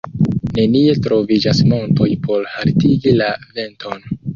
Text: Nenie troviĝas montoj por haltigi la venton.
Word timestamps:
Nenie 0.55 0.95
troviĝas 1.09 1.61
montoj 1.75 2.11
por 2.27 2.51
haltigi 2.59 3.19
la 3.23 3.33
venton. 3.61 4.09